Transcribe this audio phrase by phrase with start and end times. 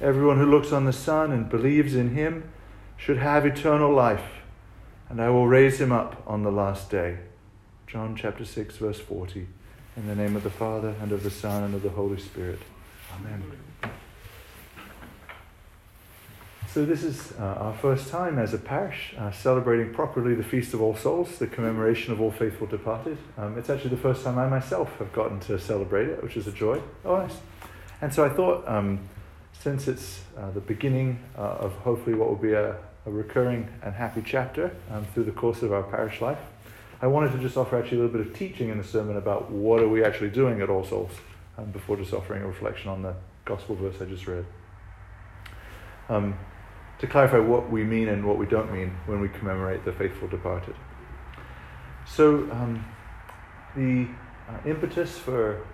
[0.00, 2.50] Everyone who looks on the Son and believes in him
[2.96, 4.40] should have eternal life,
[5.10, 7.18] and I will raise him up on the last day.
[7.86, 9.46] John chapter 6, verse 40.
[9.98, 12.60] In the name of the Father, and of the Son, and of the Holy Spirit.
[13.14, 13.42] Amen.
[16.72, 20.72] So, this is uh, our first time as a parish uh, celebrating properly the Feast
[20.72, 23.18] of All Souls, the commemoration of all faithful departed.
[23.36, 26.46] Um, it's actually the first time I myself have gotten to celebrate it, which is
[26.46, 26.80] a joy.
[27.04, 27.36] Oh, nice.
[28.00, 29.00] And so I thought, um,
[29.60, 32.70] since it's uh, the beginning uh, of hopefully what will be a,
[33.04, 36.38] a recurring and happy chapter um, through the course of our parish life,
[37.02, 39.50] I wanted to just offer actually a little bit of teaching in the sermon about
[39.50, 41.12] what are we actually doing at All Souls
[41.58, 44.46] um, before just offering a reflection on the gospel verse I just read.
[46.08, 46.38] Um,
[46.98, 50.28] to clarify what we mean and what we don't mean when we commemorate the faithful
[50.28, 50.74] departed.
[52.06, 52.84] So, um,
[53.76, 54.08] the
[54.48, 55.66] uh, impetus for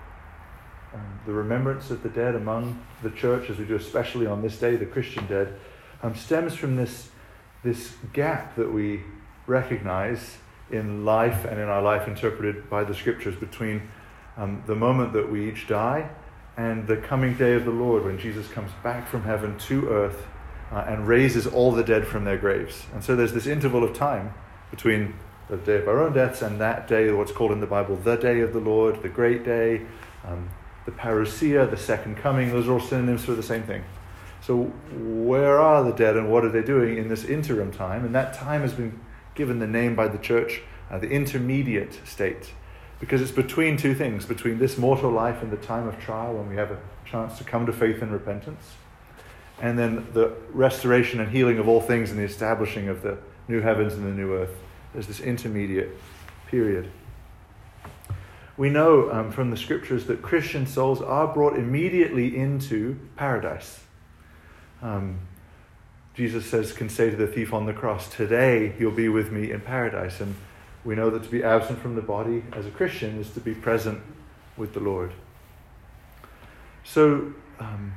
[0.94, 4.58] um, the remembrance of the dead among the church, as we do especially on this
[4.58, 5.54] day, the Christian dead,
[6.02, 7.08] um, stems from this,
[7.62, 9.02] this gap that we
[9.46, 10.36] recognize
[10.70, 13.82] in life and in our life interpreted by the scriptures between
[14.36, 16.08] um, the moment that we each die
[16.56, 20.26] and the coming day of the Lord when Jesus comes back from heaven to earth
[20.72, 22.86] uh, and raises all the dead from their graves.
[22.94, 24.34] And so there's this interval of time
[24.70, 25.14] between
[25.48, 28.16] the day of our own deaths and that day, what's called in the Bible the
[28.16, 29.82] day of the Lord, the great day,
[30.24, 30.48] um,
[30.86, 32.50] the parousia, the second coming.
[32.50, 33.84] Those are all synonyms for the same thing.
[34.40, 38.04] So, where are the dead and what are they doing in this interim time?
[38.04, 38.98] And that time has been
[39.34, 42.52] given the name by the church, uh, the intermediate state,
[43.00, 46.48] because it's between two things between this mortal life and the time of trial when
[46.48, 48.76] we have a chance to come to faith and repentance
[49.60, 53.16] and then the restoration and healing of all things and the establishing of the
[53.48, 54.54] new heavens and the new earth.
[54.92, 55.90] There's this intermediate
[56.48, 56.90] period.
[58.56, 63.80] We know um, from the scriptures that Christian souls are brought immediately into paradise.
[64.80, 65.18] Um,
[66.14, 69.50] Jesus says, can say to the thief on the cross, Today you'll be with me
[69.50, 70.20] in paradise.
[70.20, 70.34] And
[70.84, 73.54] we know that to be absent from the body as a Christian is to be
[73.54, 74.00] present
[74.56, 75.12] with the Lord.
[76.84, 77.96] So, um,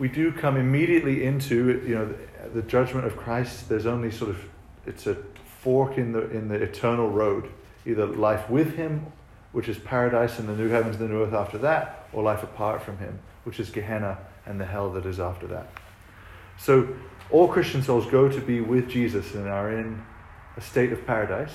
[0.00, 3.68] we do come immediately into you know the, the, judgment of Christ.
[3.68, 4.42] There's only sort of
[4.86, 5.14] it's a
[5.60, 7.50] fork in the in the eternal road,
[7.84, 9.12] either life with Him,
[9.52, 12.42] which is paradise and the new heavens and the new earth after that, or life
[12.42, 15.68] apart from Him, which is Gehenna and the hell that is after that.
[16.58, 16.88] So
[17.30, 20.02] all Christian souls go to be with Jesus and are in
[20.56, 21.54] a state of paradise.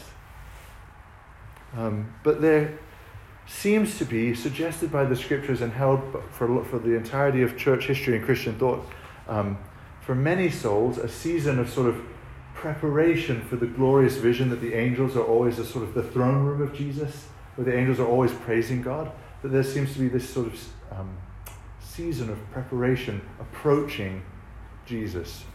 [1.75, 2.77] Um, but they're
[3.47, 6.01] seems to be suggested by the scriptures and held
[6.31, 8.85] for, for the entirety of church history and Christian thought.
[9.27, 9.57] Um,
[10.01, 12.01] for many souls, a season of sort of
[12.53, 16.43] preparation for the glorious vision that the angels are always a sort of the throne
[16.43, 19.11] room of Jesus, where the angels are always praising God.
[19.41, 20.59] That there seems to be this sort of
[20.91, 21.17] um,
[21.79, 24.23] season of preparation approaching
[24.85, 25.45] Jesus.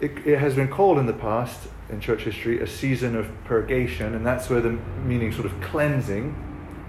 [0.00, 4.14] It, it has been called in the past in church history a season of purgation,
[4.14, 6.34] and that's where the meaning sort of cleansing,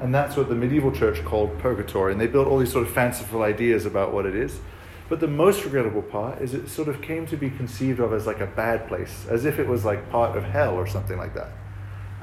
[0.02, 2.12] and that's what the medieval church called purgatory.
[2.12, 4.60] And they built all these sort of fanciful ideas about what it is.
[5.08, 8.26] But the most regrettable part is it sort of came to be conceived of as
[8.26, 11.36] like a bad place, as if it was like part of hell or something like
[11.36, 11.50] that.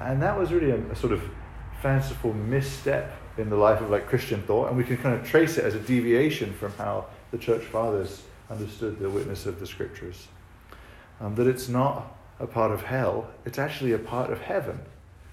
[0.01, 1.23] And that was really a, a sort of
[1.81, 5.59] fanciful misstep in the life of like Christian thought, and we can kind of trace
[5.59, 10.29] it as a deviation from how the church fathers understood the witness of the scriptures.
[11.21, 14.81] Um, that it's not a part of hell, it's actually a part of heaven.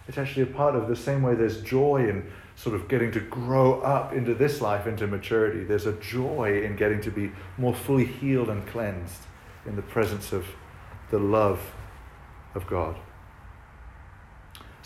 [0.07, 3.19] It's actually a part of the same way there's joy in sort of getting to
[3.19, 5.63] grow up into this life, into maturity.
[5.63, 9.21] There's a joy in getting to be more fully healed and cleansed
[9.67, 10.47] in the presence of
[11.11, 11.59] the love
[12.55, 12.95] of God.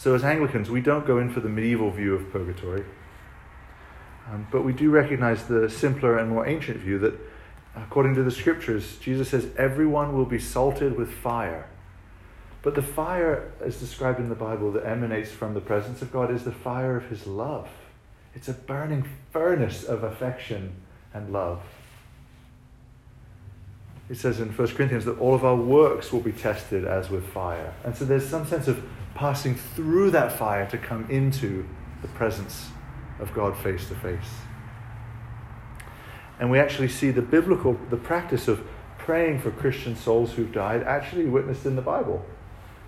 [0.04, 2.84] So, as Anglicans, we don't go in for the medieval view of purgatory,
[4.30, 7.14] um, but we do recognize the simpler and more ancient view that,
[7.74, 11.70] according to the scriptures, Jesus says, everyone will be salted with fire.
[12.64, 16.32] But the fire, as described in the Bible, that emanates from the presence of God
[16.32, 17.70] is the fire of His love.
[18.36, 20.74] It's a burning furnace of affection
[21.14, 21.62] and love.
[24.10, 27.26] It says in 1 Corinthians that all of our works will be tested as with
[27.30, 27.74] fire.
[27.86, 28.84] And so there's some sense of
[29.16, 31.66] passing through that fire to come into
[32.02, 32.70] the presence
[33.20, 34.30] of God face to face.
[36.40, 38.66] And we actually see the biblical, the practice of
[38.98, 42.26] praying for Christian souls who've died actually witnessed in the Bible.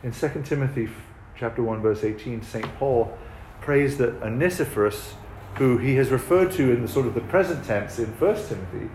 [0.04, 0.90] In 2 Timothy
[1.38, 2.76] chapter 1 verse 18, St.
[2.78, 3.18] Paul
[3.62, 5.14] prays that Onesiphorus,
[5.56, 8.90] who he has referred to in the sort of the present tense in 1 Timothy,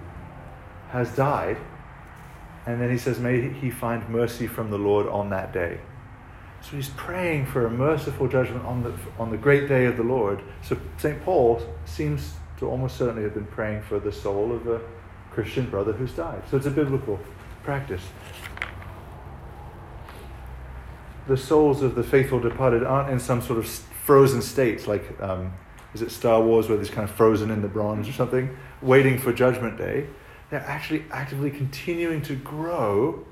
[0.91, 1.57] has died.
[2.67, 5.81] And then he says, May he find mercy from the Lord on that day.
[6.63, 10.03] So he's praying for a merciful judgment on the, on the great day of the
[10.03, 10.43] Lord.
[10.63, 11.23] So St.
[11.25, 14.81] Paul seems to almost certainly have been praying for the soul of a
[15.31, 16.43] Christian brother who's died.
[16.51, 17.19] So it's a biblical
[17.63, 18.03] practice.
[21.27, 25.53] The souls of the faithful departed aren't in some sort of frozen states like, um,
[25.95, 29.19] is it Star Wars where they're kind of frozen in the bronze or something, waiting
[29.19, 30.07] for Judgment Day.
[30.51, 33.25] They're actually actively continuing to grow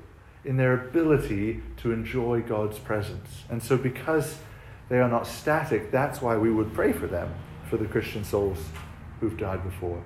[0.45, 3.43] in their ability to enjoy God's presence.
[3.49, 4.37] And so, because
[4.87, 7.33] they are not static, that's why we would pray for them,
[7.69, 8.57] for the Christian souls
[9.19, 10.01] who've died before.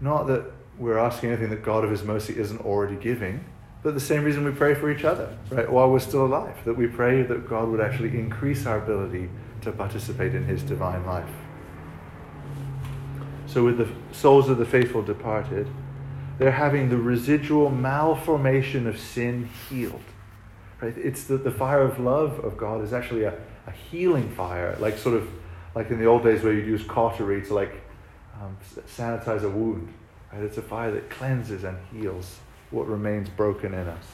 [0.00, 3.44] Not that we're asking anything that God of His mercy isn't already giving,
[3.82, 6.74] but the same reason we pray for each other, right, while we're still alive, that
[6.74, 9.28] we pray that God would actually increase our ability
[9.62, 11.30] to participate in His divine life.
[13.46, 15.68] So, with the souls of the faithful departed,
[16.40, 20.00] they're having the residual malformation of sin healed.
[20.80, 20.96] Right?
[20.96, 23.34] It's the, the fire of love of God is actually a,
[23.66, 25.28] a healing fire, like sort of
[25.74, 27.82] like in the old days where you'd use cautery to like
[28.40, 28.56] um,
[28.88, 29.92] sanitize a wound.
[30.32, 30.42] Right?
[30.42, 32.38] It's a fire that cleanses and heals
[32.70, 34.06] what remains broken in us.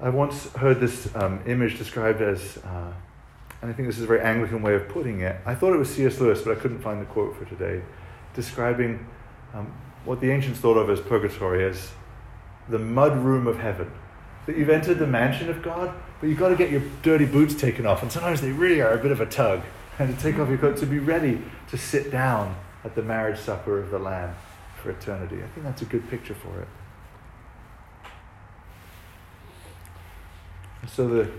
[0.00, 2.92] I once heard this um, image described as, uh,
[3.62, 5.36] and I think this is a very Anglican way of putting it.
[5.46, 6.18] I thought it was C.S.
[6.18, 7.82] Lewis, but I couldn't find the quote for today,
[8.34, 9.06] describing
[9.54, 9.72] um,
[10.04, 11.90] what the ancients thought of as purgatory, as
[12.68, 13.90] the mud room of heaven.
[14.46, 17.54] That you've entered the mansion of God, but you've got to get your dirty boots
[17.54, 19.62] taken off, and sometimes they really are a bit of a tug.
[19.98, 23.38] And to take off your coat to be ready to sit down at the marriage
[23.38, 24.34] supper of the Lamb
[24.80, 25.42] for eternity.
[25.42, 26.68] I think that's a good picture for it.
[30.86, 31.30] So the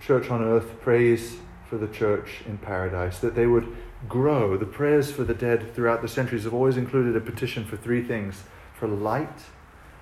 [0.00, 1.36] church on earth prays
[1.68, 3.76] for the church in paradise, that they would
[4.08, 4.56] grow.
[4.56, 8.02] The prayers for the dead throughout the centuries have always included a petition for three
[8.02, 8.44] things
[8.78, 9.40] for light,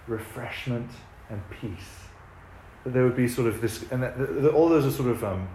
[0.06, 0.90] refreshment,
[1.30, 2.00] and peace.
[2.84, 5.24] That there would be sort of this, and that, that, all those are sort of,
[5.24, 5.48] um,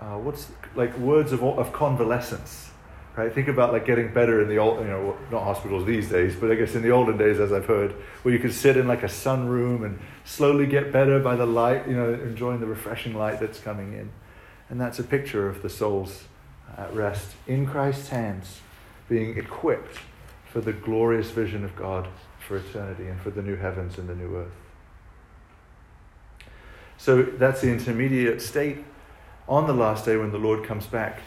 [0.00, 2.70] uh, what's like words of, of convalescence.
[3.14, 3.32] Right?
[3.32, 6.50] Think about like getting better in the old, you know, not hospitals these days, but
[6.50, 7.92] I guess in the olden days, as I've heard,
[8.22, 11.86] where you could sit in like a sunroom and slowly get better by the light,
[11.86, 14.10] you know, enjoying the refreshing light that's coming in.
[14.72, 16.24] And that's a picture of the soul's
[16.78, 18.62] at rest in Christ's hands,
[19.06, 19.98] being equipped
[20.50, 22.08] for the glorious vision of God
[22.48, 24.54] for eternity and for the new heavens and the new earth.
[26.96, 28.78] So that's the intermediate state
[29.46, 31.20] on the last day when the Lord comes back.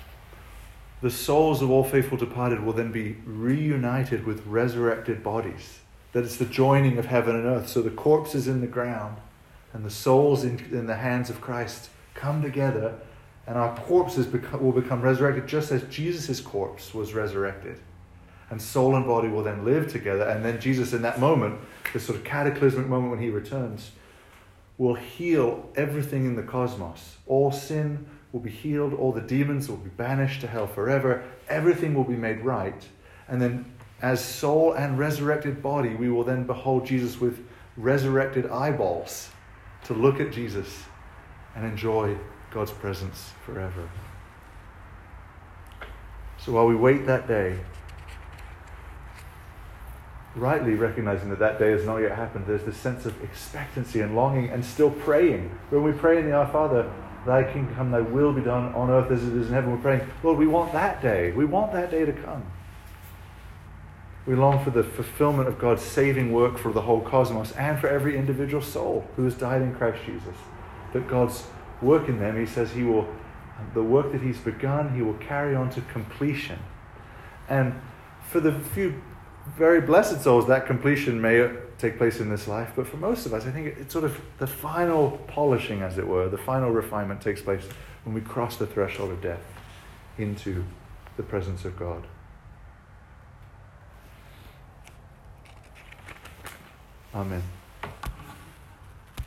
[1.03, 5.81] The souls of all faithful departed will then be reunited with resurrected bodies.
[6.13, 7.69] That it's the joining of heaven and earth.
[7.69, 9.17] So the corpses in the ground
[9.71, 12.95] and the souls in, in the hands of Christ come together
[13.47, 17.79] and our corpses will become resurrected just as Jesus' corpse was resurrected.
[18.49, 20.23] And soul and body will then live together.
[20.23, 21.59] And then Jesus, in that moment,
[21.93, 23.91] this sort of cataclysmic moment when he returns,
[24.77, 27.17] will heal everything in the cosmos.
[27.27, 31.93] All sin will be healed, all the demons will be banished to hell forever, everything
[31.93, 32.87] will be made right.
[33.27, 33.65] And then,
[34.01, 37.45] as soul and resurrected body, we will then behold Jesus with
[37.77, 39.29] resurrected eyeballs
[39.85, 40.83] to look at Jesus
[41.55, 42.17] and enjoy
[42.55, 43.89] God's presence forever.
[46.37, 47.59] So while we wait that day,
[50.37, 54.15] rightly recognizing that that day has not yet happened, there's this sense of expectancy and
[54.15, 55.51] longing and still praying.
[55.69, 56.89] When we pray in the Our Father,
[57.25, 59.77] Thy kingdom come, Thy will be done on earth as it is in heaven, we're
[59.77, 61.33] praying, Lord, we want that day.
[61.33, 62.45] We want that day to come.
[64.25, 67.89] We long for the fulfillment of God's saving work for the whole cosmos and for
[67.89, 70.35] every individual soul who has died in Christ Jesus.
[70.93, 71.43] That God's
[71.81, 73.07] work in them, he says he will,
[73.73, 76.59] the work that he's begun, he will carry on to completion.
[77.49, 77.79] And
[78.29, 79.01] for the few
[79.57, 83.33] very blessed souls, that completion may take place in this life, but for most of
[83.33, 87.21] us, I think it's sort of the final polishing, as it were, the final refinement
[87.21, 87.63] takes place
[88.03, 89.41] when we cross the threshold of death
[90.17, 90.63] into
[91.17, 92.07] the presence of God.
[97.13, 97.43] Amen.